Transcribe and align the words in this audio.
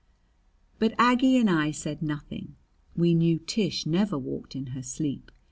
But 0.79 0.95
Aggie 0.97 1.37
and 1.37 1.47
I 1.47 1.69
said 1.69 2.01
nothing. 2.01 2.55
We 2.95 3.13
knew 3.13 3.37
Tish 3.37 3.85
never 3.85 4.17
walked 4.17 4.55
in 4.55 4.67
her 4.73 4.81
sleep. 4.81 5.29